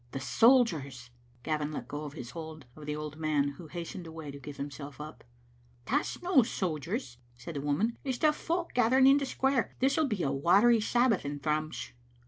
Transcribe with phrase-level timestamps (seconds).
[0.13, 1.11] "The soldiers!"
[1.43, 4.99] Gavin let go his hold of the old man, who hastened away to give himself
[4.99, 5.23] up."
[5.85, 9.75] That's no the sojers," said a woman;" it's the folk^ gathering in the square.
[9.77, 11.91] This'll be a watery Sabbath in Thrums."